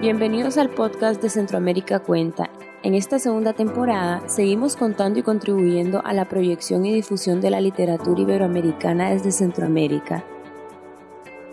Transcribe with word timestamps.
Bienvenidos 0.00 0.56
al 0.56 0.70
podcast 0.70 1.20
de 1.20 1.28
Centroamérica 1.28 1.98
Cuenta. 1.98 2.48
En 2.82 2.94
esta 2.94 3.18
segunda 3.18 3.52
temporada 3.52 4.26
seguimos 4.30 4.74
contando 4.74 5.18
y 5.18 5.22
contribuyendo 5.22 6.00
a 6.02 6.14
la 6.14 6.24
proyección 6.24 6.86
y 6.86 6.94
difusión 6.94 7.42
de 7.42 7.50
la 7.50 7.60
literatura 7.60 8.18
iberoamericana 8.18 9.10
desde 9.10 9.30
Centroamérica. 9.30 10.24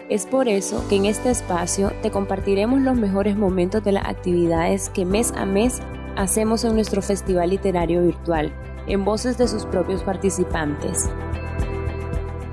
Es 0.08 0.26
por 0.26 0.48
eso 0.48 0.82
que 0.88 0.96
en 0.96 1.08
este 1.08 1.30
espacio 1.30 1.92
te 2.02 2.10
compartiremos 2.10 2.80
los 2.80 2.96
mejores 2.96 3.36
momentos 3.36 3.84
de 3.84 3.92
las 3.92 4.06
actividades 4.06 4.90
que 4.92 5.04
mes 5.04 5.34
a 5.36 5.46
mes 5.46 5.82
hacemos 6.16 6.64
en 6.64 6.76
nuestro 6.76 7.02
festival 7.02 7.50
literario 7.50 8.02
virtual, 8.02 8.54
en 8.88 9.04
voces 9.04 9.38
de 9.38 9.50
sus 9.50 9.66
propios 9.66 10.04
participantes. 10.04 11.10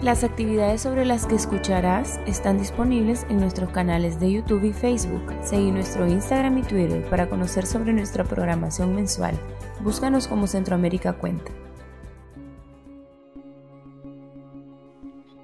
Las 0.04 0.22
actividades 0.22 0.82
sobre 0.82 1.06
las 1.06 1.24
que 1.24 1.34
escucharás 1.34 2.20
están 2.26 2.58
disponibles 2.58 3.24
en 3.30 3.38
nuestros 3.38 3.70
canales 3.70 4.20
de 4.20 4.30
YouTube 4.30 4.64
y 4.64 4.74
Facebook. 4.74 5.22
Seguí 5.42 5.70
nuestro 5.70 6.06
Instagram 6.06 6.58
y 6.58 6.62
Twitter 6.62 7.08
para 7.08 7.30
conocer 7.30 7.64
sobre 7.64 7.94
nuestra 7.94 8.22
programación 8.22 8.94
mensual. 8.94 9.34
Búscanos 9.82 10.28
como 10.28 10.46
Centroamérica 10.46 11.14
Cuenta. 11.14 11.50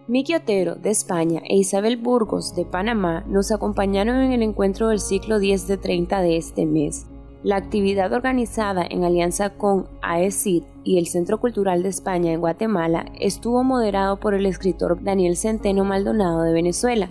Miki 0.09 0.35
Otero, 0.35 0.75
de 0.75 0.91
España, 0.91 1.41
e 1.49 1.57
Isabel 1.57 1.97
Burgos, 1.97 2.55
de 2.55 2.67
Panamá, 2.67 3.25
nos 3.27 3.53
acompañaron 3.53 4.17
en 4.17 4.33
el 4.33 4.43
encuentro 4.43 4.89
del 4.89 5.01
ciclo 5.01 5.39
10 5.39 5.69
de 5.69 5.79
30 5.79 6.21
de 6.21 6.37
este 6.37 6.67
mes. 6.67 7.07
La 7.43 7.57
actividad 7.57 8.13
organizada 8.13 8.85
en 8.89 9.03
alianza 9.03 9.51
con 9.51 9.87
AECID 10.03 10.63
y 10.85 10.99
el 10.99 11.07
Centro 11.07 11.41
Cultural 11.41 11.83
de 11.83 11.89
España 11.89 12.33
en 12.33 12.41
Guatemala 12.41 13.07
estuvo 13.19 13.65
moderado 13.65 14.21
por 14.21 14.35
el 14.35 14.45
escritor 14.45 15.03
Daniel 15.03 15.39
Centeno 15.39 15.85
Maldonado 15.85 16.43
de 16.43 16.53
Venezuela. 16.53 17.11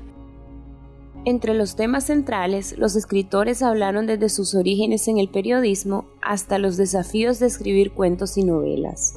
Entre 1.25 1.55
los 1.55 1.75
temas 1.75 2.05
centrales, 2.05 2.77
los 2.77 2.95
escritores 2.95 3.63
hablaron 3.63 4.05
desde 4.05 4.29
sus 4.29 4.53
orígenes 4.53 5.07
en 5.07 5.17
el 5.17 5.29
periodismo 5.29 6.05
hasta 6.21 6.59
los 6.59 6.77
desafíos 6.77 7.39
de 7.39 7.47
escribir 7.47 7.91
cuentos 7.91 8.37
y 8.37 8.43
novelas. 8.43 9.15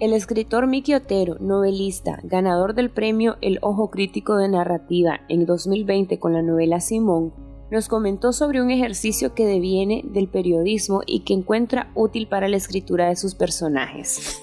El 0.00 0.14
escritor 0.14 0.66
Miki 0.66 0.94
Otero, 0.94 1.36
novelista, 1.40 2.20
ganador 2.24 2.74
del 2.74 2.90
premio 2.90 3.36
El 3.42 3.58
Ojo 3.60 3.90
Crítico 3.90 4.36
de 4.36 4.48
Narrativa 4.48 5.20
en 5.28 5.44
2020 5.44 6.18
con 6.18 6.32
la 6.32 6.42
novela 6.42 6.80
Simón, 6.80 7.32
nos 7.72 7.88
comentó 7.88 8.32
sobre 8.32 8.60
un 8.60 8.70
ejercicio 8.70 9.34
que 9.34 9.46
deviene 9.46 10.02
del 10.04 10.28
periodismo 10.28 11.00
y 11.06 11.20
que 11.20 11.32
encuentra 11.32 11.88
útil 11.94 12.28
para 12.28 12.46
la 12.46 12.56
escritura 12.58 13.08
de 13.08 13.16
sus 13.16 13.34
personajes. 13.34 14.42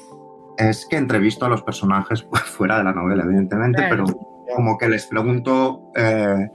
Es 0.58 0.86
que 0.90 0.98
entrevisto 0.98 1.46
a 1.46 1.50
los 1.50 1.62
personajes 1.62 2.26
fuera 2.46 2.80
de 2.80 2.84
la 2.84 2.92
novela, 2.92 3.24
evidentemente, 3.24 3.84
pero 3.88 4.06
como 4.56 4.78
que 4.80 4.90
les 4.90 5.06
pregunto, 5.06 5.92
eh, 5.96 6.50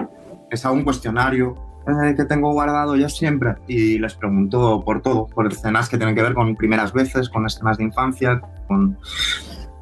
les 0.50 0.66
hago 0.66 0.74
un 0.74 0.82
cuestionario 0.82 1.54
eh, 1.86 2.14
que 2.16 2.24
tengo 2.24 2.52
guardado 2.52 2.96
yo 2.96 3.08
siempre 3.08 3.54
y 3.68 3.98
les 3.98 4.14
pregunto 4.14 4.82
por 4.84 5.00
todo, 5.00 5.26
por 5.28 5.46
escenas 5.46 5.88
que 5.88 5.96
tienen 5.96 6.16
que 6.16 6.22
ver 6.22 6.34
con 6.34 6.56
primeras 6.56 6.92
veces, 6.92 7.28
con 7.28 7.46
escenas 7.46 7.78
de 7.78 7.84
infancia, 7.84 8.40
con... 8.66 8.98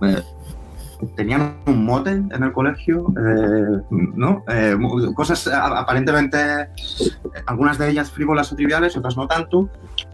Eh, 0.02 0.22
tenían 1.16 1.56
un 1.66 1.84
mote 1.84 2.10
en 2.10 2.42
el 2.42 2.52
colegio, 2.52 3.06
eh, 3.16 3.82
¿no? 3.90 4.44
Eh, 4.48 4.76
cosas 5.14 5.46
aparentemente, 5.48 6.68
algunas 7.46 7.78
de 7.78 7.90
ellas 7.90 8.10
frívolas 8.10 8.52
o 8.52 8.56
triviales, 8.56 8.96
otras 8.96 9.16
no 9.16 9.26
tanto. 9.26 9.68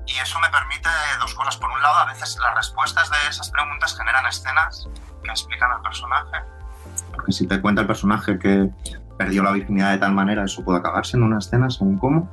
Y 0.06 0.12
eso 0.12 0.38
me 0.40 0.48
permite 0.50 0.88
dos 1.20 1.34
cosas. 1.34 1.56
Por 1.56 1.70
un 1.70 1.82
lado, 1.82 1.96
a 1.96 2.06
veces 2.06 2.38
las 2.42 2.54
respuestas 2.56 3.10
de 3.10 3.16
esas 3.28 3.50
preguntas 3.50 3.96
generan 3.96 4.26
escenas 4.26 4.88
que 5.22 5.30
explican 5.30 5.70
al 5.70 5.82
personaje. 5.82 6.36
Porque 7.14 7.32
si 7.32 7.46
te 7.46 7.60
cuenta 7.60 7.82
el 7.82 7.86
personaje 7.86 8.38
que 8.38 8.70
perdió 9.18 9.42
la 9.42 9.52
virginidad 9.52 9.92
de 9.92 9.98
tal 9.98 10.14
manera, 10.14 10.44
eso 10.44 10.64
puede 10.64 10.78
acabarse 10.78 11.16
en 11.16 11.24
una 11.24 11.38
escena, 11.38 11.68
según 11.70 11.98
cómo. 11.98 12.30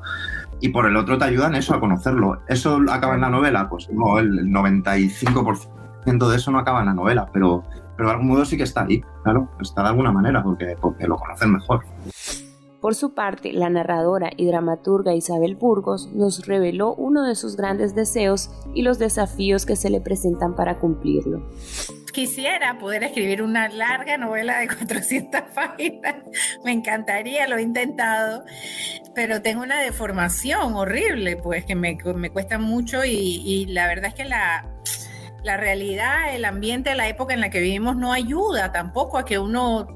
Y 0.62 0.70
por 0.70 0.86
el 0.86 0.96
otro 0.96 1.18
te 1.18 1.26
ayudan 1.26 1.56
eso, 1.56 1.74
a 1.74 1.80
conocerlo. 1.80 2.42
¿Eso 2.48 2.80
acaba 2.90 3.16
en 3.16 3.22
la 3.22 3.30
novela? 3.30 3.68
Pues 3.68 3.90
no, 3.90 4.20
el 4.20 4.48
95% 4.48 6.30
de 6.30 6.36
eso 6.38 6.52
no 6.52 6.60
acaba 6.60 6.80
en 6.80 6.86
la 6.86 6.94
novela, 6.94 7.28
pero 7.34 7.64
pero 7.96 8.10
de 8.10 8.16
algún 8.16 8.28
modo 8.28 8.46
sí 8.46 8.58
que 8.58 8.64
está 8.64 8.84
ahí, 8.84 9.02
claro, 9.24 9.50
está 9.62 9.84
de 9.84 9.90
alguna 9.90 10.12
manera 10.12 10.44
porque, 10.44 10.76
porque 10.80 11.08
lo 11.08 11.18
conocen 11.18 11.54
mejor. 11.54 11.84
Por 12.86 12.94
su 12.94 13.16
parte, 13.16 13.52
la 13.52 13.72
narradora 13.72 14.30
y 14.38 14.46
dramaturga 14.46 15.16
Isabel 15.16 15.56
Burgos 15.56 16.12
nos 16.14 16.46
reveló 16.46 16.94
uno 16.94 17.24
de 17.24 17.34
sus 17.34 17.56
grandes 17.56 17.96
deseos 17.96 18.52
y 18.76 18.84
los 18.84 19.00
desafíos 19.00 19.66
que 19.66 19.76
se 19.76 19.90
le 19.90 20.02
presentan 20.02 20.56
para 20.56 20.78
cumplirlo. 20.78 21.50
Quisiera 22.14 22.78
poder 22.78 23.04
escribir 23.04 23.42
una 23.42 23.70
larga 23.70 24.20
novela 24.20 24.60
de 24.60 24.68
400 24.68 25.42
páginas, 25.56 26.16
me 26.64 26.74
encantaría, 26.74 27.48
lo 27.48 27.58
he 27.58 27.64
intentado, 27.64 28.44
pero 29.16 29.42
tengo 29.42 29.64
una 29.64 29.82
deformación 29.82 30.76
horrible, 30.76 31.38
pues 31.38 31.66
que 31.66 31.74
me, 31.74 31.98
me 32.16 32.30
cuesta 32.30 32.60
mucho 32.60 33.04
y, 33.04 33.42
y 33.44 33.66
la 33.66 33.88
verdad 33.88 34.10
es 34.10 34.14
que 34.14 34.26
la, 34.26 34.76
la 35.46 35.58
realidad, 35.58 36.34
el 36.34 36.44
ambiente, 36.44 36.96
la 36.96 37.08
época 37.08 37.36
en 37.36 37.40
la 37.40 37.52
que 37.52 37.60
vivimos 37.60 37.96
no 37.96 38.12
ayuda 38.12 38.72
tampoco 38.72 39.20
a 39.20 39.26
que 39.26 39.38
uno, 39.38 39.88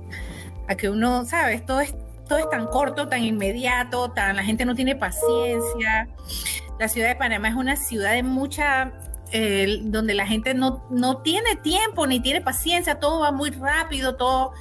a 0.67 0.75
que 0.75 0.89
uno, 0.89 1.25
sabes, 1.25 1.65
todo 1.65 1.81
es, 1.81 1.95
todo 2.27 2.37
es 2.37 2.49
tan 2.51 2.67
corto, 2.67 3.07
tan 3.07 3.23
inmediato, 3.23 4.11
tan, 4.11 4.35
la 4.35 4.43
gente 4.43 4.63
no 4.63 4.75
tiene 4.75 4.95
paciencia. 4.95 6.07
La 6.79 6.87
ciudad 6.87 7.07
de 7.07 7.15
Panamá 7.15 7.49
es 7.49 7.55
una 7.55 7.75
ciudad 7.75 8.13
de 8.13 8.21
mucha, 8.21 8.91
eh, 9.31 9.79
donde 9.81 10.13
la 10.13 10.27
gente 10.27 10.53
no, 10.53 10.85
no 10.91 11.17
tiene 11.23 11.55
tiempo 11.55 12.05
ni 12.05 12.19
tiene 12.19 12.41
paciencia, 12.41 12.99
todo 12.99 13.21
va 13.21 13.31
muy 13.31 13.49
rápido, 13.49 14.15
todo 14.15 14.53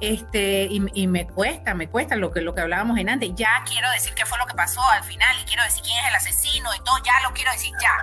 este, 0.00 0.66
y, 0.70 1.06
me 1.06 1.26
cuesta, 1.26 1.74
me 1.74 1.88
cuesta 1.88 2.16
lo 2.16 2.32
que, 2.32 2.40
lo 2.40 2.54
que 2.54 2.62
hablábamos 2.62 2.98
en 2.98 3.10
antes. 3.10 3.30
Ya 3.34 3.62
quiero 3.66 3.90
decir 3.90 4.14
qué 4.14 4.24
fue 4.24 4.38
lo 4.38 4.46
que 4.46 4.54
pasó 4.54 4.80
al 4.90 5.04
final 5.04 5.36
y 5.40 5.44
quiero 5.44 5.62
decir 5.62 5.82
quién 5.82 5.98
es 5.98 6.08
el 6.08 6.14
asesino 6.14 6.70
y 6.74 6.78
todo, 6.82 6.96
ya 7.04 7.20
lo 7.28 7.34
quiero 7.34 7.52
decir 7.52 7.72
ya, 7.80 7.99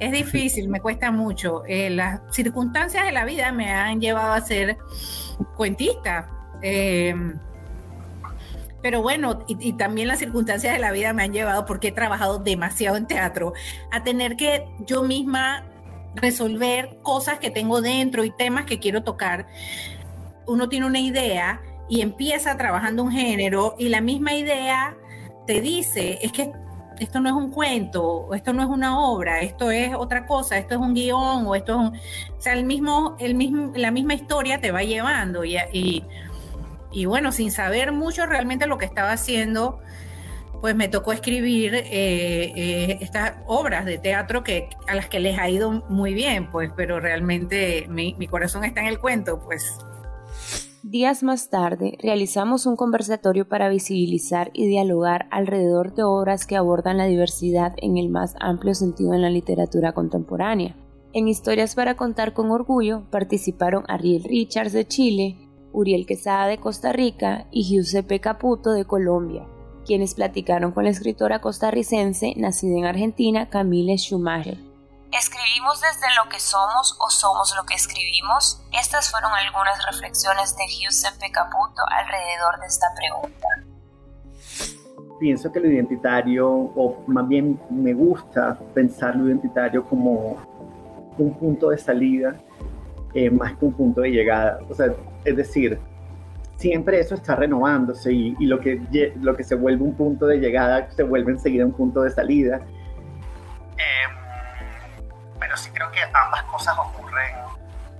es 0.00 0.12
difícil, 0.12 0.68
me 0.68 0.80
cuesta 0.80 1.12
mucho. 1.12 1.62
Eh, 1.66 1.90
las 1.90 2.20
circunstancias 2.30 3.04
de 3.04 3.12
la 3.12 3.26
vida 3.26 3.52
me 3.52 3.70
han 3.70 4.00
llevado 4.00 4.32
a 4.32 4.40
ser 4.40 4.78
cuentista. 5.56 6.30
Eh, 6.62 7.14
pero 8.82 9.02
bueno, 9.02 9.44
y, 9.46 9.74
también 9.74 10.08
las 10.08 10.18
circunstancias 10.18 10.72
de 10.72 10.80
la 10.80 10.90
vida 10.90 11.12
me 11.12 11.22
han 11.22 11.32
llevado, 11.32 11.66
porque 11.66 11.88
he 11.88 11.92
trabajado 11.92 12.38
demasiado 12.38 12.96
en 12.96 13.06
teatro, 13.06 13.52
a 13.92 14.02
tener 14.02 14.36
que 14.36 14.66
yo 14.86 15.02
misma 15.02 15.66
resolver 16.14 16.98
cosas 17.02 17.38
que 17.38 17.50
tengo 17.50 17.82
dentro 17.82 18.24
y 18.24 18.30
temas 18.30 18.64
que 18.64 18.78
quiero 18.78 19.02
tocar. 19.02 19.48
Uno 20.46 20.70
tiene 20.70 20.86
una 20.86 20.98
idea 20.98 21.60
y 21.90 22.00
empieza 22.00 22.56
trabajando 22.56 23.02
un 23.02 23.12
género 23.12 23.74
y 23.78 23.90
la 23.90 24.00
misma 24.00 24.32
idea 24.34 24.96
te 25.46 25.60
dice, 25.60 26.18
es 26.22 26.32
que 26.32 26.50
esto 27.00 27.18
no 27.20 27.30
es 27.30 27.34
un 27.34 27.50
cuento, 27.50 28.28
esto 28.34 28.52
no 28.52 28.62
es 28.62 28.68
una 28.68 29.00
obra, 29.00 29.40
esto 29.40 29.70
es 29.70 29.94
otra 29.94 30.26
cosa, 30.26 30.58
esto 30.58 30.74
es 30.74 30.80
un 30.80 30.94
guion, 30.94 31.46
o 31.46 31.54
esto 31.54 31.72
es 31.72 31.78
un, 31.78 31.96
o 32.36 32.40
sea, 32.40 32.52
el 32.52 32.64
mismo, 32.64 33.16
el 33.18 33.34
mismo, 33.34 33.72
la 33.74 33.90
misma 33.90 34.14
historia 34.14 34.60
te 34.60 34.70
va 34.70 34.82
llevando 34.82 35.44
y, 35.44 35.56
y, 36.92 37.04
bueno, 37.06 37.32
sin 37.32 37.50
saber 37.50 37.92
mucho 37.92 38.26
realmente 38.26 38.66
lo 38.66 38.76
que 38.76 38.84
estaba 38.84 39.12
haciendo, 39.12 39.80
pues 40.60 40.74
me 40.74 40.88
tocó 40.88 41.12
escribir 41.12 41.74
eh, 41.74 41.84
eh, 41.90 42.98
estas 43.00 43.36
obras 43.46 43.86
de 43.86 43.96
teatro 43.96 44.44
que 44.44 44.68
a 44.86 44.94
las 44.94 45.08
que 45.08 45.20
les 45.20 45.38
ha 45.38 45.48
ido 45.48 45.72
muy 45.88 46.12
bien, 46.12 46.50
pues, 46.50 46.70
pero 46.76 47.00
realmente 47.00 47.86
mi, 47.88 48.14
mi 48.18 48.28
corazón 48.28 48.64
está 48.64 48.82
en 48.82 48.88
el 48.88 48.98
cuento, 48.98 49.40
pues 49.40 49.78
Días 50.82 51.22
más 51.22 51.50
tarde, 51.50 51.98
realizamos 52.00 52.64
un 52.64 52.74
conversatorio 52.74 53.46
para 53.46 53.68
visibilizar 53.68 54.50
y 54.54 54.66
dialogar 54.66 55.26
alrededor 55.30 55.94
de 55.94 56.04
obras 56.04 56.46
que 56.46 56.56
abordan 56.56 56.96
la 56.96 57.04
diversidad 57.04 57.74
en 57.76 57.98
el 57.98 58.08
más 58.08 58.34
amplio 58.40 58.74
sentido 58.74 59.12
en 59.12 59.20
la 59.20 59.28
literatura 59.28 59.92
contemporánea. 59.92 60.74
En 61.12 61.28
Historias 61.28 61.74
para 61.74 61.96
Contar 61.96 62.32
con 62.32 62.50
Orgullo 62.50 63.02
participaron 63.10 63.84
Ariel 63.88 64.24
Richards 64.24 64.72
de 64.72 64.86
Chile, 64.86 65.36
Uriel 65.74 66.06
Quesada 66.06 66.46
de 66.46 66.56
Costa 66.56 66.94
Rica 66.94 67.46
y 67.50 67.64
Giuseppe 67.64 68.20
Caputo 68.20 68.72
de 68.72 68.86
Colombia, 68.86 69.46
quienes 69.84 70.14
platicaron 70.14 70.72
con 70.72 70.84
la 70.84 70.90
escritora 70.90 71.42
costarricense 71.42 72.32
nacida 72.38 72.78
en 72.78 72.86
Argentina, 72.86 73.50
Camille 73.50 73.98
Schumacher. 73.98 74.69
¿Escribimos 75.12 75.80
desde 75.80 76.06
lo 76.14 76.28
que 76.28 76.38
somos 76.38 76.96
o 77.00 77.10
somos 77.10 77.52
lo 77.56 77.64
que 77.64 77.74
escribimos? 77.74 78.62
Estas 78.78 79.10
fueron 79.10 79.32
algunas 79.32 79.84
reflexiones 79.86 80.56
de 80.56 80.66
Giuseppe 80.68 81.32
Caputo 81.32 81.82
alrededor 81.90 82.60
de 82.60 82.66
esta 82.66 82.86
pregunta. 82.94 83.48
Pienso 85.18 85.50
que 85.50 85.58
lo 85.58 85.66
identitario, 85.66 86.48
o 86.48 87.02
más 87.08 87.26
bien 87.26 87.60
me 87.70 87.92
gusta 87.92 88.56
pensar 88.72 89.16
lo 89.16 89.26
identitario 89.26 89.84
como 89.84 90.36
un 91.18 91.34
punto 91.38 91.70
de 91.70 91.78
salida 91.78 92.36
eh, 93.12 93.30
más 93.30 93.56
que 93.56 93.64
un 93.64 93.72
punto 93.72 94.02
de 94.02 94.10
llegada. 94.10 94.60
O 94.68 94.74
sea, 94.74 94.94
es 95.24 95.36
decir, 95.36 95.78
siempre 96.56 97.00
eso 97.00 97.16
está 97.16 97.34
renovándose 97.34 98.12
y, 98.12 98.36
lo, 98.46 98.60
que, 98.60 98.80
lo 99.20 99.36
que 99.36 99.42
se 99.42 99.56
vuelve 99.56 99.82
un 99.82 99.94
punto 99.94 100.26
de 100.26 100.38
llegada 100.38 100.88
se 100.92 101.02
vuelve 101.02 101.32
enseguida 101.32 101.66
un 101.66 101.72
punto 101.72 102.02
de 102.02 102.10
salida. 102.10 102.60
Pero 105.50 105.62
sí 105.62 105.70
creo 105.74 105.90
que 105.90 105.98
ambas 106.14 106.44
cosas 106.44 106.76
ocurren 106.78 107.34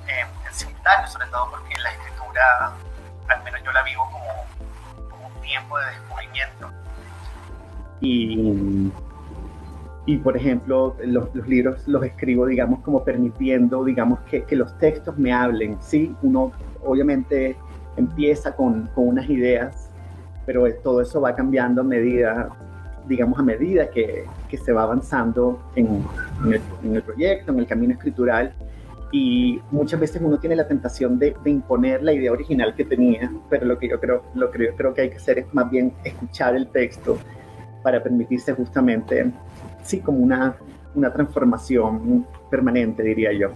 eh, 0.06 0.24
en 0.46 0.54
simultáneo, 0.54 1.08
sobre 1.08 1.26
todo 1.32 1.50
porque 1.50 1.76
la 1.80 1.90
escritura, 1.90 2.72
al 3.26 3.42
menos 3.42 3.60
yo 3.64 3.72
la 3.72 3.82
vivo 3.82 4.08
como, 4.08 5.26
un 5.26 5.42
tiempo 5.42 5.76
de 5.76 5.86
descubrimiento. 5.86 6.70
Y, 8.00 8.92
y 10.06 10.18
por 10.18 10.36
ejemplo, 10.36 10.96
los, 11.04 11.34
los, 11.34 11.48
libros 11.48 11.88
los 11.88 12.04
escribo, 12.04 12.46
digamos, 12.46 12.82
como 12.82 13.02
permitiendo, 13.02 13.82
digamos, 13.82 14.20
que, 14.30 14.44
que, 14.44 14.54
los 14.54 14.78
textos 14.78 15.18
me 15.18 15.32
hablen, 15.32 15.76
¿sí? 15.82 16.14
Uno 16.22 16.52
obviamente 16.84 17.56
empieza 17.96 18.54
con, 18.54 18.86
con 18.94 19.08
unas 19.08 19.28
ideas, 19.28 19.90
pero 20.46 20.72
todo 20.84 21.00
eso 21.00 21.20
va 21.20 21.34
cambiando 21.34 21.80
a 21.80 21.84
medida, 21.84 22.48
digamos, 23.10 23.40
a 23.40 23.42
medida 23.42 23.90
que, 23.90 24.24
que 24.48 24.56
se 24.56 24.72
va 24.72 24.84
avanzando 24.84 25.60
en, 25.74 26.04
en, 26.44 26.94
el, 26.94 27.02
proyecto, 27.02 27.50
en 27.50 27.58
el 27.58 27.66
camino 27.66 27.92
escritural 27.92 28.54
y 29.10 29.60
muchas 29.72 29.98
veces 29.98 30.22
uno 30.24 30.38
tiene 30.38 30.54
la 30.54 30.68
tentación 30.68 31.18
de, 31.18 31.34
imponer 31.44 32.04
la 32.04 32.12
idea 32.12 32.30
original 32.30 32.72
que 32.76 32.84
tenía, 32.84 33.28
pero 33.50 33.66
lo 33.66 33.78
que 33.80 33.88
yo 33.88 33.98
creo, 33.98 34.22
lo 34.34 34.48
que 34.52 34.72
creo 34.76 34.94
que 34.94 35.02
hay 35.02 35.10
que 35.10 35.16
hacer 35.16 35.40
es 35.40 35.52
más 35.52 35.68
bien 35.68 35.92
escuchar 36.04 36.54
el 36.54 36.68
texto 36.68 37.18
para 37.82 38.00
permitirse 38.00 38.52
justamente, 38.52 39.32
sí, 39.82 39.98
como 39.98 40.18
una, 40.18 40.54
una 40.94 41.12
transformación 41.12 42.24
permanente, 42.48 43.02
diría 43.02 43.32
yo. 43.32 43.48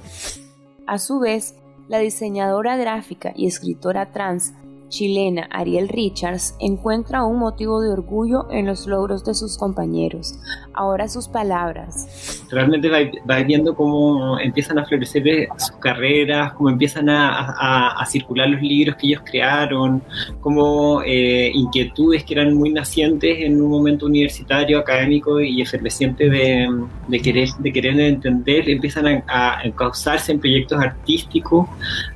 A 0.89 0.99
su 0.99 1.21
vez, 1.21 1.55
la 1.87 1.99
diseñadora 1.99 2.77
gráfica 2.77 3.33
y 3.37 3.47
escritora 3.47 4.06
trans 4.06 4.53
chilena 4.94 5.49
Ariel 5.50 5.88
Richards 5.88 6.55
encuentra 6.61 7.25
un 7.25 7.38
motivo 7.38 7.81
de 7.81 7.91
orgullo 7.91 8.46
en 8.50 8.67
los 8.67 8.87
logros 8.87 9.25
de 9.25 9.35
sus 9.35 9.58
compañeros. 9.58 10.38
Ahora 10.73 11.08
sus 11.08 11.26
palabras. 11.29 12.44
Realmente 12.50 12.88
va, 12.88 13.43
viendo 13.43 13.75
cómo 13.75 14.38
empiezan 14.38 14.79
a 14.79 14.85
florecer 14.85 15.49
sus 15.56 15.76
carreras, 15.79 16.52
cómo 16.52 16.70
empiezan 16.70 17.08
a, 17.08 17.55
a, 17.58 18.02
a 18.02 18.06
circular 18.06 18.49
los 18.49 18.62
libros 18.62 18.96
que 18.96 19.08
ellos 19.08 19.23
crearon, 19.25 20.02
cómo 20.41 21.02
eh, 21.05 21.50
inquietudes 21.52 22.25
que 22.25 22.35
eran 22.35 22.55
muy 22.55 22.70
nacientes 22.70 23.38
en 23.41 23.61
un 23.61 23.70
momento 23.70 24.06
universitario, 24.06 24.79
académico 24.79 25.41
y 25.41 25.61
efervesciente 25.61 26.31
de, 26.31 26.69
de 27.08 27.20
querer, 27.20 27.49
de 27.58 27.73
querer 27.73 27.99
entender, 27.99 28.69
empiezan 28.69 29.06
a, 29.06 29.25
a, 29.26 29.70
causarse 29.76 30.32
en 30.32 30.41
proyectos 30.41 30.81
artísticos. 30.81 31.69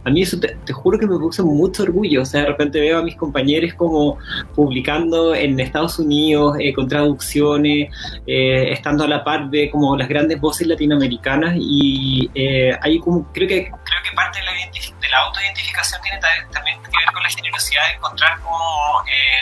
A 0.04 0.10
mí 0.10 0.22
eso 0.22 0.38
te, 0.38 0.56
te 0.64 0.72
juro 0.72 0.98
que 0.98 1.06
me 1.06 1.18
puso 1.18 1.44
mucho 1.44 1.82
orgullo, 1.82 2.22
o 2.22 2.24
sea, 2.24 2.42
de 2.42 2.46
repente 2.48 2.67
veo 2.70 2.98
a 2.98 3.02
mis 3.02 3.16
compañeros 3.16 3.74
como 3.74 4.18
publicando 4.54 5.34
en 5.34 5.58
Estados 5.60 5.98
Unidos 5.98 6.56
eh, 6.60 6.72
con 6.72 6.88
traducciones, 6.88 7.90
eh, 8.26 8.72
estando 8.72 9.04
a 9.04 9.08
la 9.08 9.24
par 9.24 9.48
de 9.50 9.70
como 9.70 9.96
las 9.96 10.08
grandes 10.08 10.40
voces 10.40 10.66
latinoamericanas 10.66 11.54
y 11.56 12.30
eh, 12.34 12.76
ahí 12.82 12.98
como 12.98 13.24
creo 13.32 13.48
que 13.48 13.64
creo 13.64 14.02
que 14.02 14.14
parte 14.14 14.40
de 14.40 14.44
la, 14.46 14.52
de 14.52 15.08
la 15.08 15.18
autoidentificación 15.26 16.00
tiene 16.02 16.20
también 16.52 16.78
que 16.82 16.90
ver 16.90 17.12
con 17.12 17.22
la 17.22 17.28
generosidad 17.30 17.88
de 17.88 17.94
encontrar 17.94 18.40
como 18.40 18.58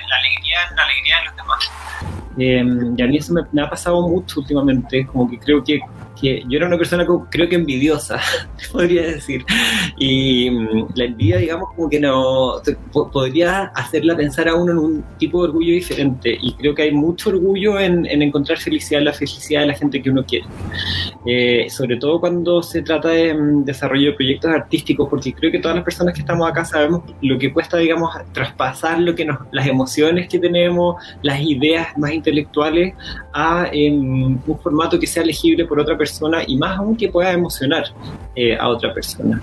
la 0.09 0.17
alegría 0.17 0.59
la 0.77 0.83
alegría 0.85 1.19
de 1.19 1.25
los 1.25 1.37
demás. 1.37 2.97
y 2.97 3.03
a 3.03 3.07
mí 3.07 3.17
eso 3.17 3.35
me 3.53 3.63
ha 3.63 3.71
pasado 3.71 4.09
mucho 4.09 4.41
últimamente, 4.41 5.07
como 5.07 5.29
que 5.31 5.39
creo 5.39 5.63
que 5.65 5.81
que 6.21 6.43
yo 6.49 6.57
era 6.57 6.67
una 6.67 6.79
persona 6.79 7.07
creo 7.31 7.49
que 7.49 7.57
envidiosa, 7.57 8.21
podría 8.73 9.03
decir. 9.03 9.45
Y 9.99 10.51
mm, 10.51 10.89
la 10.95 11.05
envidia, 11.05 11.39
digamos, 11.39 11.69
como 11.75 11.89
que 11.89 12.01
no 12.01 12.61
podría 13.13 13.65
hacerla 13.75 14.17
pensar 14.17 14.49
a 14.49 14.55
uno 14.55 14.73
en 14.73 14.79
un 14.79 15.05
tipo 15.19 15.43
de 15.43 15.49
orgullo 15.49 15.75
diferente. 15.75 16.39
Y 16.41 16.55
creo 16.55 16.75
que 16.75 16.83
hay 16.83 16.93
mucho 16.93 17.31
orgullo 17.31 17.79
en, 17.79 18.07
en 18.07 18.23
encontrar 18.23 18.59
felicidad, 18.59 19.03
la 19.03 19.13
felicidad 19.13 19.61
de 19.61 19.67
la 19.69 19.75
gente 19.75 20.03
que 20.03 20.11
uno 20.11 20.25
quiere. 20.25 20.47
Eh, 21.27 21.67
sobre 21.71 21.97
todo 21.97 22.21
cuando 22.21 22.63
se 22.63 22.83
trata 22.83 23.09
de 23.09 23.33
um, 23.35 23.65
desarrollo 23.65 24.11
de 24.11 24.17
proyectos 24.17 24.51
artísticos, 24.51 25.09
porque 25.09 25.33
creo 25.33 25.53
que 25.53 25.59
todas 25.59 25.77
las 25.77 25.85
personas 25.85 26.15
que 26.15 26.21
estamos 26.21 26.49
acá 26.49 26.65
sabemos 26.65 27.03
lo 27.21 27.39
que 27.39 27.53
cuesta, 27.53 27.77
digamos, 27.77 28.15
traspasar 28.33 29.01
lo 29.01 29.15
que 29.15 29.25
nos, 29.25 29.39
las 29.53 29.67
emociones 29.67 30.29
que 30.29 30.39
tenemos, 30.39 30.97
las 31.23 31.41
ideas 31.41 31.89
más 31.99 32.13
intelectuales 32.13 32.95
a 33.33 33.71
um, 33.73 34.39
un 34.47 34.59
formato 34.61 34.99
que 34.99 35.07
sea 35.07 35.25
legible 35.25 35.65
por 35.67 35.81
otra 35.81 35.97
persona 35.97 36.06
persona 36.07 36.39
y 36.47 36.57
más 36.57 36.79
aún 36.79 36.97
que 36.97 37.09
pueda 37.09 37.33
emocionar 37.33 37.85
eh, 38.37 38.57
a 38.57 38.69
otra 38.69 38.95
persona. 38.95 39.43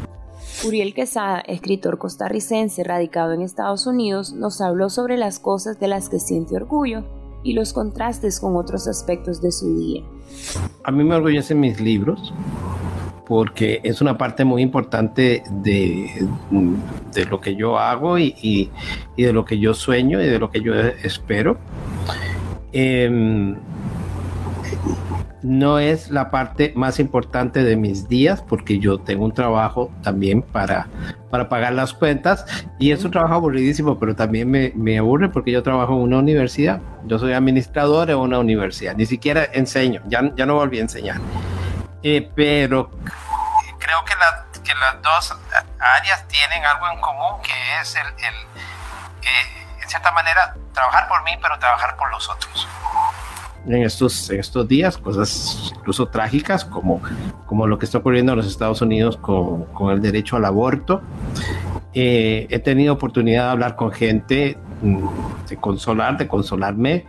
Uriel 0.65 0.93
Quesada, 0.93 1.39
escritor 1.41 1.97
costarricense 1.97 2.83
radicado 2.83 3.33
en 3.33 3.41
Estados 3.41 3.85
Unidos, 3.85 4.31
nos 4.31 4.61
habló 4.61 4.89
sobre 4.89 5.17
las 5.17 5.39
cosas 5.39 5.77
de 5.79 5.87
las 5.89 6.07
que 6.07 6.19
siente 6.19 6.55
orgullo 6.55 7.03
y 7.43 7.53
los 7.53 7.73
contrastes 7.73 8.39
con 8.39 8.55
otros 8.55 8.87
aspectos 8.87 9.41
de 9.41 9.51
su 9.51 9.77
día. 9.77 10.03
A 10.85 10.91
mí 10.91 11.03
me 11.03 11.15
orgullecen 11.15 11.59
mis 11.59 11.81
libros 11.81 12.33
porque 13.25 13.81
es 13.83 13.99
una 14.01 14.17
parte 14.17 14.45
muy 14.45 14.61
importante 14.61 15.43
de, 15.49 16.09
de 17.13 17.25
lo 17.25 17.41
que 17.41 17.55
yo 17.55 17.77
hago 17.77 18.17
y, 18.17 18.35
y, 18.41 18.69
y, 19.17 19.23
de 19.23 19.33
lo 19.33 19.43
que 19.43 19.59
yo 19.59 19.73
sueño 19.73 20.21
y 20.21 20.27
de 20.27 20.39
lo 20.39 20.49
que 20.49 20.61
yo 20.61 20.73
espero. 20.73 21.57
Eh, 22.71 23.55
no 25.43 25.77
es 25.77 26.09
la 26.09 26.31
parte 26.31 26.73
más 26.75 26.99
importante 26.99 27.63
de 27.63 27.75
mis 27.75 28.07
días 28.07 28.41
porque 28.41 28.79
yo 28.79 28.99
tengo 28.99 29.25
un 29.25 29.33
trabajo 29.33 29.91
también 30.01 30.41
para, 30.41 30.87
para 31.29 31.49
pagar 31.49 31.73
las 31.73 31.93
cuentas 31.93 32.45
y 32.79 32.91
es 32.91 33.03
un 33.03 33.11
trabajo 33.11 33.35
aburridísimo, 33.35 33.99
pero 33.99 34.15
también 34.15 34.49
me, 34.49 34.71
me 34.75 34.97
aburre 34.97 35.29
porque 35.29 35.51
yo 35.51 35.61
trabajo 35.61 35.93
en 35.93 35.99
una 35.99 36.19
universidad. 36.19 36.79
Yo 37.05 37.19
soy 37.19 37.33
administrador 37.33 38.09
en 38.09 38.17
una 38.17 38.39
universidad, 38.39 38.95
ni 38.95 39.05
siquiera 39.05 39.43
enseño, 39.51 40.01
ya, 40.05 40.33
ya 40.35 40.45
no 40.45 40.55
volví 40.55 40.79
a 40.79 40.81
enseñar. 40.81 41.17
Eh, 42.01 42.29
pero 42.35 42.89
creo 43.79 44.05
que, 44.05 44.15
la, 44.15 44.45
que, 44.63 44.73
las 44.75 45.01
dos 45.01 45.37
áreas 45.79 46.27
tienen 46.27 46.65
algo 46.65 46.89
en 46.89 46.99
común 47.01 47.41
que 47.41 47.51
es 47.81 47.95
eh, 47.95 47.99
en 49.81 49.89
cierta 49.89 50.11
manera, 50.11 50.55
trabajar 50.73 51.07
por 51.09 51.21
mí, 51.23 51.31
pero 51.41 51.59
trabajar 51.59 51.95
por 51.97 52.09
los 52.11 52.29
otros 52.29 52.67
en 53.65 53.83
estos, 53.83 54.29
en 54.29 54.39
estos 54.39 54.67
días, 54.67 54.97
cosas 54.97 55.73
incluso 55.77 56.07
trágicas 56.07 56.65
como, 56.65 57.01
como 57.45 57.67
lo 57.67 57.77
que 57.77 57.85
está 57.85 57.99
ocurriendo 57.99 58.33
en 58.33 58.37
los 58.39 58.47
Estados 58.47 58.81
Unidos 58.81 59.17
con, 59.17 59.65
con 59.65 59.91
el 59.91 60.01
derecho 60.01 60.35
al 60.35 60.45
aborto. 60.45 61.01
Eh, 61.93 62.47
he 62.49 62.59
tenido 62.59 62.93
oportunidad 62.93 63.45
de 63.45 63.51
hablar 63.51 63.75
con 63.75 63.91
gente, 63.91 64.57
mm, 64.81 65.05
de 65.49 65.57
consolar, 65.57 66.17
de 66.17 66.27
consolarme, 66.27 67.05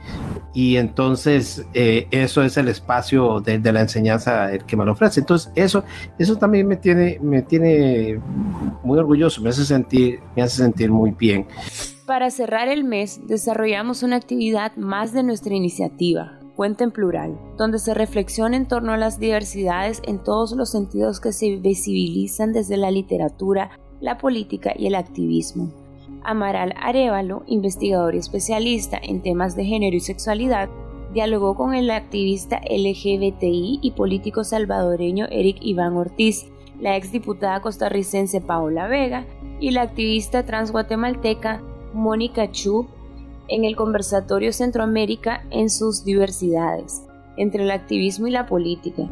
y 0.52 0.76
entonces 0.76 1.66
eh, 1.72 2.06
eso 2.10 2.42
es 2.42 2.56
el 2.58 2.68
espacio 2.68 3.40
de, 3.40 3.58
de, 3.58 3.72
la 3.72 3.80
enseñanza 3.80 4.52
el 4.52 4.64
que 4.64 4.76
me 4.76 4.84
lo 4.84 4.92
ofrece. 4.92 5.20
Entonces 5.20 5.50
eso, 5.54 5.84
eso 6.18 6.36
también 6.36 6.68
me 6.68 6.76
tiene, 6.76 7.18
me 7.22 7.42
tiene 7.42 8.20
muy 8.82 8.98
orgulloso, 8.98 9.40
me 9.40 9.48
hace 9.48 9.64
sentir, 9.64 10.20
me 10.36 10.42
hace 10.42 10.58
sentir 10.58 10.90
muy 10.90 11.12
bien. 11.12 11.46
Para 12.06 12.30
cerrar 12.30 12.68
el 12.68 12.84
mes, 12.84 13.20
desarrollamos 13.26 14.02
una 14.02 14.16
actividad 14.16 14.76
más 14.76 15.14
de 15.14 15.22
nuestra 15.22 15.54
iniciativa, 15.54 16.38
Cuenta 16.56 16.84
en 16.84 16.92
plural, 16.92 17.36
donde 17.56 17.80
se 17.80 17.94
reflexiona 17.94 18.56
en 18.56 18.66
torno 18.66 18.92
a 18.92 18.96
las 18.96 19.18
diversidades 19.18 20.00
en 20.04 20.22
todos 20.22 20.52
los 20.52 20.70
sentidos 20.70 21.18
que 21.18 21.32
se 21.32 21.56
visibilizan 21.56 22.52
desde 22.52 22.76
la 22.76 22.92
literatura, 22.92 23.70
la 24.00 24.18
política 24.18 24.72
y 24.76 24.86
el 24.86 24.94
activismo. 24.94 25.72
Amaral 26.22 26.72
Arevalo, 26.80 27.42
investigador 27.46 28.14
y 28.14 28.18
especialista 28.18 28.98
en 29.02 29.20
temas 29.20 29.56
de 29.56 29.64
género 29.64 29.96
y 29.96 30.00
sexualidad, 30.00 30.68
dialogó 31.12 31.56
con 31.56 31.74
el 31.74 31.90
activista 31.90 32.60
LGBTI 32.60 33.80
y 33.82 33.90
político 33.96 34.44
salvadoreño 34.44 35.26
Eric 35.30 35.58
Iván 35.60 35.96
Ortiz, 35.96 36.46
la 36.80 36.96
exdiputada 36.96 37.60
costarricense 37.62 38.40
Paola 38.40 38.86
Vega 38.86 39.26
y 39.58 39.72
la 39.72 39.82
activista 39.82 40.44
transguatemalteca 40.44 41.62
Mónica 41.92 42.50
Chub 42.52 42.86
en 43.48 43.64
el 43.64 43.76
conversatorio 43.76 44.52
Centroamérica 44.52 45.44
en 45.50 45.70
sus 45.70 46.04
diversidades, 46.04 47.04
entre 47.36 47.64
el 47.64 47.70
activismo 47.70 48.26
y 48.26 48.30
la 48.30 48.46
política. 48.46 49.08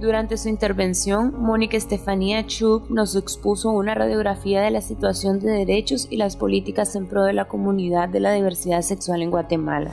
Durante 0.00 0.38
su 0.38 0.48
intervención, 0.48 1.34
Mónica 1.38 1.76
Estefanía 1.76 2.46
Chub 2.46 2.88
nos 2.88 3.16
expuso 3.16 3.70
una 3.70 3.94
radiografía 3.94 4.62
de 4.62 4.70
la 4.70 4.80
situación 4.80 5.40
de 5.40 5.50
derechos 5.50 6.08
y 6.10 6.16
las 6.16 6.36
políticas 6.36 6.96
en 6.96 7.06
pro 7.06 7.24
de 7.24 7.34
la 7.34 7.44
comunidad 7.44 8.08
de 8.08 8.20
la 8.20 8.32
diversidad 8.32 8.80
sexual 8.80 9.20
en 9.20 9.30
Guatemala. 9.30 9.90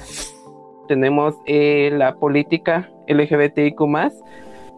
Tenemos 0.87 1.35
eh, 1.45 1.89
la 1.91 2.15
política 2.15 2.89
LGBTIQ, 3.09 3.81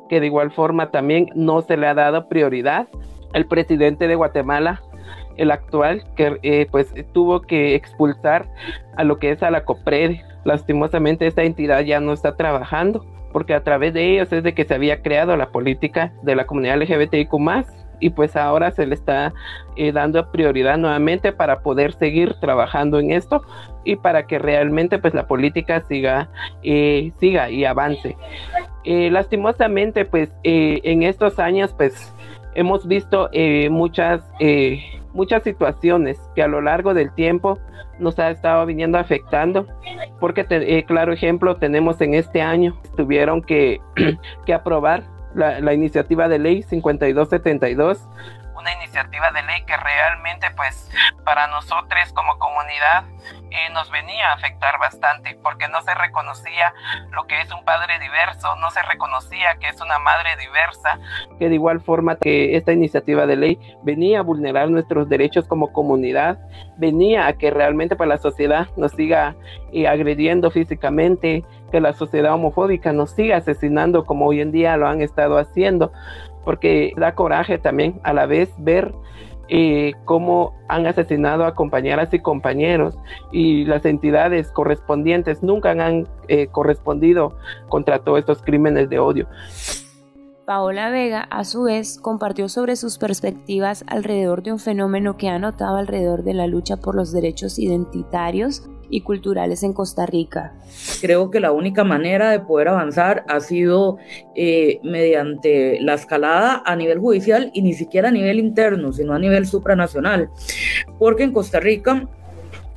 que 0.10 0.20
de 0.20 0.26
igual 0.26 0.52
forma 0.52 0.90
también 0.90 1.28
no 1.36 1.62
se 1.62 1.78
le 1.78 1.86
ha 1.86 1.94
dado 1.94 2.28
prioridad. 2.28 2.88
El 3.34 3.46
presidente 3.46 4.08
de 4.08 4.16
Guatemala 4.16 4.82
el 5.40 5.52
actual, 5.52 6.04
que 6.16 6.38
eh, 6.44 6.68
pues 6.70 6.94
tuvo 7.14 7.42
que 7.42 7.74
expulsar 7.74 8.50
a 8.98 9.06
lo 9.06 9.20
que 9.20 9.32
es 9.32 9.42
a 9.42 9.50
la 9.50 9.64
COPRED. 9.64 10.18
Lastimosamente 10.44 11.26
esta 11.26 11.44
entidad 11.44 11.82
ya 11.82 12.02
no 12.02 12.12
está 12.12 12.36
trabajando, 12.36 13.06
porque 13.32 13.54
a 13.54 13.64
través 13.64 13.94
de 13.94 14.12
ellos 14.12 14.32
es 14.34 14.44
de 14.44 14.54
que 14.54 14.66
se 14.66 14.74
había 14.74 15.02
creado 15.02 15.36
la 15.38 15.50
política 15.50 16.12
de 16.24 16.36
la 16.36 16.46
comunidad 16.46 16.82
LGBTIQ 16.82 17.34
y 18.02 18.12
pues 18.12 18.36
ahora 18.36 18.72
se 18.72 18.86
le 18.86 18.96
está 18.96 19.34
eh, 19.76 19.92
dando 19.92 20.30
prioridad 20.32 20.78
nuevamente 20.78 21.32
para 21.32 21.62
poder 21.62 21.94
seguir 21.94 22.34
trabajando 22.36 23.00
en 23.00 23.12
esto 23.12 23.42
y 23.84 23.98
para 23.98 24.26
que 24.26 24.40
realmente 24.40 25.00
pues 25.00 25.14
la 25.14 25.28
política 25.28 25.82
siga 25.82 26.30
eh, 26.64 27.12
siga 27.20 27.50
y 27.50 27.66
avance 27.66 28.16
lastimosamente 28.86 30.06
pues 30.06 30.32
en 30.44 31.04
estos 31.04 31.38
años 31.38 31.74
pues 31.78 32.14
hemos 32.56 32.88
visto 32.88 33.30
muchas 33.70 34.22
muchas 35.14 35.44
situaciones 35.44 36.20
que 36.36 36.44
a 36.44 36.48
lo 36.48 36.62
largo 36.62 36.94
del 36.94 37.14
tiempo 37.14 37.60
nos 38.00 38.18
ha 38.20 38.30
estado 38.32 38.66
viniendo 38.66 38.98
afectando, 38.98 39.68
porque 40.20 40.46
eh, 40.50 40.84
claro 40.86 41.14
ejemplo 41.14 41.58
tenemos 41.58 42.00
en 42.02 42.14
este 42.14 42.42
año, 42.42 42.80
tuvieron 42.96 43.42
que, 43.42 43.82
que 44.46 44.54
aprobar 44.54 45.04
la, 45.36 45.60
la 45.60 45.74
iniciativa 45.74 46.28
de 46.28 46.40
ley 46.40 46.64
5272 46.64 48.08
una 48.60 48.74
iniciativa 48.74 49.32
de 49.32 49.42
ley 49.44 49.64
que 49.66 49.78
realmente 49.78 50.48
pues 50.56 50.90
para 51.24 51.48
nosotros 51.48 52.12
como 52.14 52.38
comunidad 52.38 53.06
eh, 53.52 53.72
nos 53.74 53.90
venía 53.90 54.30
a 54.30 54.34
afectar 54.34 54.78
bastante 54.80 55.38
porque 55.42 55.68
no 55.70 55.82
se 55.82 55.94
reconocía 55.96 56.74
lo 57.12 57.26
que 57.26 57.42
es 57.42 57.52
un 57.52 57.64
padre 57.64 58.00
diverso, 58.00 58.56
no 58.58 58.70
se 58.72 58.82
reconocía 58.84 59.58
que 59.60 59.70
es 59.70 59.82
una 59.82 59.98
madre 60.00 60.36
diversa, 60.38 61.00
que 61.40 61.50
de 61.50 61.56
igual 61.56 61.80
forma 61.80 62.18
que 62.18 62.56
esta 62.58 62.74
iniciativa 62.74 63.26
de 63.26 63.38
ley 63.38 63.60
venía 63.84 64.20
a 64.20 64.24
vulnerar 64.24 64.70
nuestros 64.70 65.10
derechos 65.10 65.48
como 65.48 65.72
comunidad, 65.72 66.38
venía 66.78 67.28
a 67.28 67.34
que 67.34 67.52
realmente 67.52 67.96
para 67.96 68.10
pues, 68.10 68.20
la 68.20 68.30
sociedad 68.30 68.68
nos 68.76 68.92
siga 68.92 69.36
eh, 69.72 69.88
agrediendo 69.88 70.52
físicamente, 70.52 71.44
que 71.72 71.80
la 71.80 71.94
sociedad 71.94 72.34
homofóbica 72.34 72.94
nos 72.94 73.12
siga 73.12 73.38
asesinando 73.38 74.06
como 74.06 74.28
hoy 74.28 74.42
en 74.42 74.52
día 74.52 74.76
lo 74.78 74.88
han 74.88 75.02
estado 75.02 75.38
haciendo 75.38 75.92
porque 76.46 76.94
da 76.98 77.16
coraje 77.16 77.58
también 77.58 78.00
a 78.04 78.14
la 78.14 78.26
vez 78.26 78.50
ver 78.58 78.94
eh, 79.52 79.94
cómo 80.06 80.54
han 80.68 80.86
asesinado 80.86 81.44
a 81.46 81.56
compañeras 81.56 82.14
y 82.14 82.20
compañeros 82.20 82.96
y 83.32 83.66
las 83.66 83.84
entidades 83.86 84.52
correspondientes 84.52 85.42
nunca 85.42 85.72
han 85.72 86.08
eh, 86.28 86.48
correspondido 86.48 87.36
contra 87.68 88.00
todos 88.00 88.20
estos 88.20 88.44
crímenes 88.44 88.90
de 88.90 89.00
odio. 89.00 89.28
Paola 90.50 90.90
Vega, 90.90 91.28
a 91.30 91.44
su 91.44 91.62
vez, 91.62 92.00
compartió 92.00 92.50
sobre 92.50 92.76
sus 92.76 92.98
perspectivas 92.98 93.84
alrededor 93.86 94.42
de 94.42 94.52
un 94.52 94.58
fenómeno 94.58 95.16
que 95.16 95.28
ha 95.30 95.38
notado 95.38 95.78
alrededor 95.78 96.24
de 96.24 96.34
la 96.34 96.48
lucha 96.48 96.78
por 96.78 96.96
los 96.96 97.12
derechos 97.12 97.60
identitarios 97.60 98.64
y 98.90 99.02
culturales 99.02 99.62
en 99.62 99.74
Costa 99.74 100.08
Rica. 100.08 100.56
Creo 101.02 101.30
que 101.30 101.40
la 101.40 101.52
única 101.52 101.84
manera 101.84 102.32
de 102.32 102.40
poder 102.40 102.70
avanzar 102.70 103.26
ha 103.28 103.42
sido 103.42 104.00
eh, 104.36 104.80
mediante 104.84 105.80
la 105.82 105.94
escalada 105.94 106.64
a 106.66 106.76
nivel 106.76 106.98
judicial 106.98 107.52
y 107.54 107.62
ni 107.62 107.74
siquiera 107.74 108.10
a 108.10 108.12
nivel 108.12 108.40
interno, 108.40 108.92
sino 108.92 109.14
a 109.14 109.20
nivel 109.20 109.46
supranacional. 109.46 110.32
Porque 110.98 111.22
en 111.22 111.32
Costa 111.32 111.60
Rica 111.60 112.10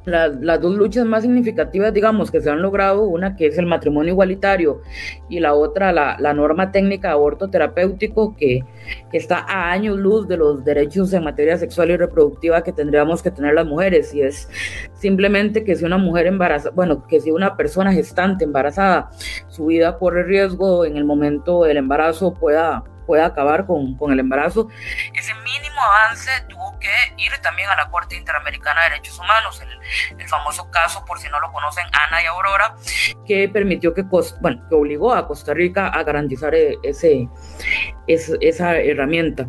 las 0.04 0.60
dos 0.60 0.74
luchas 0.74 1.06
más 1.06 1.22
significativas, 1.22 1.92
digamos, 1.92 2.30
que 2.30 2.40
se 2.40 2.50
han 2.50 2.60
logrado, 2.60 3.04
una 3.04 3.36
que 3.36 3.46
es 3.46 3.58
el 3.58 3.66
matrimonio 3.66 4.12
igualitario 4.12 4.82
y 5.28 5.40
la 5.40 5.54
otra 5.54 5.92
la, 5.92 6.32
norma 6.34 6.72
técnica 6.72 7.08
de 7.08 7.14
aborto 7.14 7.50
terapéutico 7.50 8.34
que, 8.36 8.64
está 9.12 9.38
a 9.38 9.70
años 9.70 9.98
luz 9.98 10.26
de 10.26 10.36
los 10.36 10.64
derechos 10.64 11.12
en 11.12 11.24
materia 11.24 11.56
sexual 11.56 11.90
y 11.90 11.96
reproductiva 11.96 12.62
que 12.62 12.72
tendríamos 12.72 13.22
que 13.22 13.30
tener 13.30 13.54
las 13.54 13.66
mujeres 13.66 14.12
y 14.14 14.22
es 14.22 14.48
simplemente 14.94 15.64
que 15.64 15.76
si 15.76 15.84
una 15.84 15.98
mujer 15.98 16.26
embarazada, 16.26 16.74
bueno, 16.74 17.06
que 17.06 17.20
si 17.20 17.30
una 17.30 17.56
persona 17.56 17.92
gestante 17.92 18.44
embarazada, 18.44 19.10
su 19.48 19.66
vida 19.66 19.98
corre 19.98 20.24
riesgo 20.24 20.84
en 20.84 20.96
el 20.96 21.04
momento 21.04 21.62
del 21.64 21.76
embarazo 21.76 22.34
pueda 22.34 22.82
pueda 23.06 23.26
acabar 23.26 23.66
con, 23.66 23.96
con 23.96 24.12
el 24.12 24.20
embarazo. 24.20 24.68
Avance 25.82 26.30
tuvo 26.48 26.78
que 26.78 26.90
ir 27.18 27.32
también 27.42 27.68
a 27.70 27.76
la 27.76 27.90
Corte 27.90 28.16
Interamericana 28.16 28.84
de 28.84 28.90
Derechos 28.90 29.18
Humanos, 29.18 29.62
el, 30.18 30.28
famoso 30.28 30.70
caso, 30.70 31.04
por 31.04 31.18
si 31.18 31.28
no 31.28 31.40
lo 31.40 31.52
conocen, 31.52 31.84
Ana 31.92 32.22
y 32.22 32.26
Aurora, 32.26 32.76
que 33.26 33.48
permitió 33.48 33.92
que, 33.92 34.02
bueno, 34.02 34.66
que 34.68 34.74
obligó 34.74 35.12
a 35.12 35.26
Costa 35.26 35.52
Rica 35.52 35.88
a 35.88 36.02
garantizar 36.04 36.54
e, 36.54 36.78
ese, 36.82 37.28
esa 38.06 38.76
herramienta. 38.78 39.48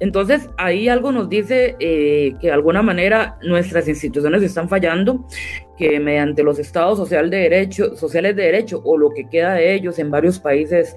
Entonces, 0.00 0.48
ahí 0.56 0.88
algo 0.88 1.12
nos 1.12 1.28
dice 1.28 1.76
eh, 1.80 2.34
que 2.40 2.46
de 2.46 2.52
alguna 2.52 2.82
manera 2.82 3.36
nuestras 3.42 3.88
instituciones 3.88 4.42
están 4.42 4.68
fallando, 4.68 5.26
que 5.82 5.98
mediante 5.98 6.44
los 6.44 6.60
estados 6.60 6.96
social 6.96 7.28
de 7.28 7.38
derecho, 7.38 7.96
sociales 7.96 8.36
de 8.36 8.44
derecho 8.44 8.80
o 8.84 8.96
lo 8.96 9.10
que 9.10 9.28
queda 9.28 9.54
de 9.54 9.74
ellos 9.74 9.98
en 9.98 10.12
varios 10.12 10.38
países, 10.38 10.96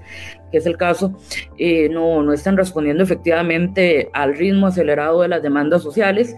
que 0.51 0.59
es 0.59 0.65
el 0.67 0.77
caso, 0.77 1.17
eh, 1.57 1.89
no, 1.89 2.21
no 2.21 2.33
están 2.33 2.55
respondiendo 2.55 3.01
efectivamente 3.01 4.09
al 4.13 4.35
ritmo 4.35 4.67
acelerado 4.67 5.23
de 5.23 5.27
las 5.27 5.41
demandas 5.41 5.81
sociales 5.81 6.35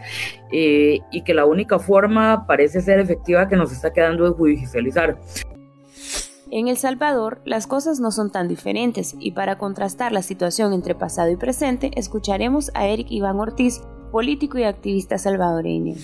eh, 0.53 0.99
y 1.11 1.23
que 1.23 1.33
la 1.33 1.45
única 1.45 1.77
forma 1.77 2.47
parece 2.47 2.79
ser 2.79 2.99
efectiva 2.99 3.49
que 3.49 3.57
nos 3.57 3.73
está 3.73 3.91
quedando 3.91 4.25
es 4.25 4.33
judicializar. 4.33 5.17
En 6.49 6.69
El 6.69 6.77
Salvador, 6.77 7.41
las 7.43 7.67
cosas 7.67 7.99
no 7.99 8.11
son 8.11 8.31
tan 8.31 8.47
diferentes 8.47 9.13
y 9.19 9.31
para 9.31 9.57
contrastar 9.57 10.13
la 10.13 10.21
situación 10.21 10.71
entre 10.71 10.95
pasado 10.95 11.29
y 11.29 11.35
presente, 11.35 11.91
escucharemos 11.95 12.71
a 12.73 12.87
Eric 12.87 13.07
Iván 13.11 13.37
Ortiz, 13.41 13.81
político 14.13 14.57
y 14.57 14.63
activista 14.63 15.17
salvadoreño. 15.17 15.95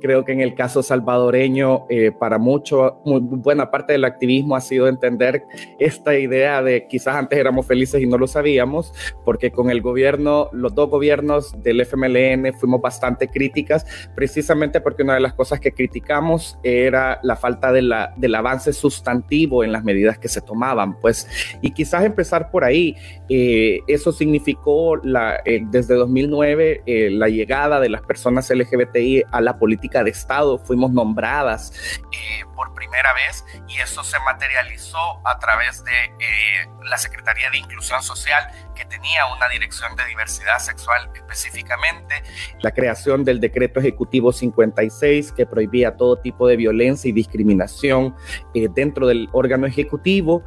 Creo 0.00 0.24
que 0.24 0.32
en 0.32 0.40
el 0.40 0.54
caso 0.54 0.82
salvadoreño, 0.82 1.86
eh, 1.88 2.12
para 2.12 2.38
mucho, 2.38 3.00
muy 3.04 3.20
buena 3.20 3.70
parte 3.70 3.92
del 3.92 4.04
activismo 4.04 4.56
ha 4.56 4.60
sido 4.60 4.88
entender 4.88 5.44
esta 5.78 6.16
idea 6.16 6.62
de 6.62 6.86
quizás 6.88 7.16
antes 7.16 7.38
éramos 7.38 7.66
felices 7.66 8.02
y 8.02 8.06
no 8.06 8.18
lo 8.18 8.26
sabíamos, 8.26 8.92
porque 9.24 9.50
con 9.50 9.70
el 9.70 9.80
gobierno, 9.82 10.48
los 10.52 10.74
dos 10.74 10.90
gobiernos 10.90 11.60
del 11.62 11.80
FMLN 11.80 12.54
fuimos 12.54 12.80
bastante 12.80 13.28
críticas, 13.28 13.86
precisamente 14.14 14.80
porque 14.80 15.02
una 15.02 15.14
de 15.14 15.20
las 15.20 15.34
cosas 15.34 15.60
que 15.60 15.72
criticamos 15.72 16.58
era 16.62 17.20
la 17.22 17.36
falta 17.36 17.72
de 17.72 17.82
la, 17.82 18.14
del 18.16 18.34
avance 18.34 18.72
sustantivo 18.72 19.64
en 19.64 19.72
las 19.72 19.84
medidas 19.84 20.18
que 20.18 20.28
se 20.28 20.40
tomaban, 20.40 20.98
pues, 21.00 21.28
y 21.60 21.72
quizás 21.72 22.04
empezar 22.04 22.50
por 22.50 22.64
ahí, 22.64 22.96
eh, 23.28 23.80
eso 23.86 24.12
significó 24.12 24.96
la, 24.96 25.40
eh, 25.44 25.62
desde 25.70 25.94
2009 25.94 26.82
la 27.12 27.28
llegada 27.28 27.80
de 27.80 27.88
las 27.88 28.02
personas 28.02 28.50
LGBTI 28.50 29.24
a 29.30 29.40
la 29.40 29.58
política 29.58 29.71
política 29.72 30.04
de 30.04 30.10
Estado, 30.10 30.58
fuimos 30.58 30.92
nombradas 30.92 31.72
eh, 32.12 32.44
por 32.54 32.74
primera 32.74 33.14
vez 33.14 33.42
y 33.68 33.78
eso 33.78 34.04
se 34.04 34.18
materializó 34.20 35.26
a 35.26 35.38
través 35.38 35.82
de 35.82 35.92
eh, 35.92 36.68
la 36.84 36.98
Secretaría 36.98 37.48
de 37.50 37.56
Inclusión 37.56 38.02
Social 38.02 38.50
que 38.74 38.84
tenía 38.84 39.24
una 39.34 39.48
dirección 39.48 39.96
de 39.96 40.04
diversidad 40.04 40.58
sexual 40.58 41.08
específicamente, 41.14 42.22
la 42.60 42.72
creación 42.72 43.24
del 43.24 43.40
decreto 43.40 43.80
ejecutivo 43.80 44.30
56 44.30 45.32
que 45.32 45.46
prohibía 45.46 45.96
todo 45.96 46.16
tipo 46.16 46.46
de 46.46 46.56
violencia 46.56 47.08
y 47.08 47.12
discriminación 47.12 48.14
eh, 48.52 48.68
dentro 48.74 49.06
del 49.06 49.30
órgano 49.32 49.66
ejecutivo. 49.66 50.42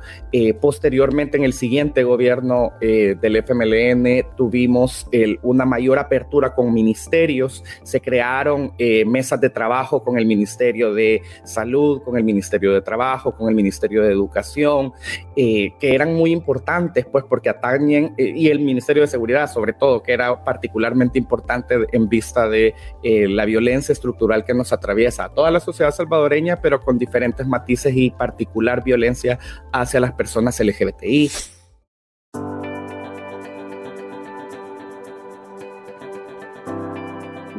posteriormente, 0.61 1.37
en 1.37 1.45
el 1.45 1.53
siguiente 1.53 2.03
gobierno 2.03 2.73
del 2.79 3.35
FMLN, 3.37 4.35
tuvimos 4.35 5.07
una 5.41 5.65
mayor 5.65 5.97
apertura 5.97 6.53
con 6.53 6.73
ministerios, 6.73 7.63
se 7.83 8.01
crearon 8.01 8.73
mesas 9.15 9.39
de 9.39 9.49
trabajo 9.49 10.03
con 10.03 10.17
el 10.17 10.25
Ministerio 10.25 10.93
de 10.93 11.21
Salud, 11.45 12.01
con 12.03 12.17
el 12.17 12.23
Ministerio 12.25 12.73
de 12.73 12.81
Trabajo, 12.81 13.33
con 13.33 13.47
el 13.47 13.55
Ministerio 13.55 14.03
de 14.03 14.11
Educación, 14.11 14.91
eh, 15.37 15.71
que 15.79 15.95
eran 15.95 16.13
muy 16.13 16.31
importantes, 16.31 17.05
pues 17.05 17.23
porque 17.29 17.47
atañen, 17.49 18.13
eh, 18.17 18.33
y 18.35 18.49
el 18.49 18.59
Ministerio 18.59 19.03
de 19.03 19.07
Seguridad 19.07 19.49
sobre 19.49 19.71
todo, 19.71 20.03
que 20.03 20.11
era 20.11 20.43
particularmente 20.43 21.17
importante 21.17 21.75
en 21.93 22.09
vista 22.09 22.49
de 22.49 22.73
eh, 23.03 23.27
la 23.29 23.45
violencia 23.45 23.93
estructural 23.93 24.43
que 24.43 24.53
nos 24.53 24.73
atraviesa 24.73 25.25
a 25.25 25.29
toda 25.29 25.49
la 25.49 25.61
sociedad 25.61 25.91
salvadoreña, 25.91 26.57
pero 26.61 26.81
con 26.81 26.97
diferentes 26.97 27.47
matices 27.47 27.93
y 27.95 28.11
particular 28.11 28.83
violencia 28.83 29.39
hacia 29.71 30.01
las 30.01 30.11
personas 30.11 30.59
LGBTI. 30.59 31.54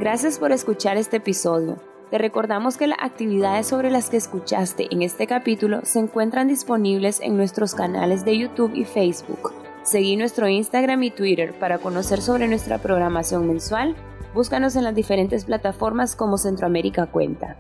Gracias 0.07 0.39
por 0.39 0.53
escuchar 0.53 0.97
este 0.99 1.17
episodio. 1.17 1.79
Te 2.13 2.19
recordamos 2.19 2.77
que 2.77 2.87
las 2.87 2.99
actividades 3.03 3.67
sobre 3.67 3.91
las 3.91 4.09
que 4.09 4.17
escuchaste 4.17 4.87
en 4.93 5.03
este 5.03 5.27
capítulo 5.27 5.81
se 5.83 5.99
encuentran 5.99 6.47
disponibles 6.47 7.19
en 7.21 7.37
nuestros 7.37 7.75
canales 7.75 8.25
de 8.25 8.39
YouTube 8.39 8.71
y 8.77 8.85
Facebook. 8.85 9.53
Seguí 9.83 10.17
nuestro 10.17 10.47
Instagram 10.47 11.03
y 11.03 11.11
Twitter 11.11 11.59
para 11.59 11.79
conocer 11.79 12.23
sobre 12.23 12.47
nuestra 12.47 12.79
programación 12.79 13.49
mensual. 13.49 13.97
Búscanos 14.33 14.77
en 14.77 14.85
las 14.85 14.95
diferentes 14.95 15.45
plataformas 15.45 16.15
como 16.15 16.39
Centroamérica 16.39 17.07
Cuenta. 17.07 17.57